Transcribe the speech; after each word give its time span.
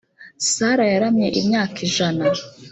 Sara 0.51 0.85
yaramye 0.93 1.27
imyaka 1.39 1.77
ijana 1.87 2.23